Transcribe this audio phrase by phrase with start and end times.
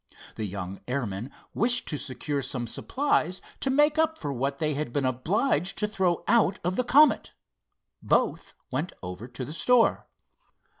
[0.35, 4.91] The young airman wished to secure some supplies to make up for what they had
[4.91, 7.35] been obliged to throw out of the Comet.
[8.01, 10.07] Both went over to the store.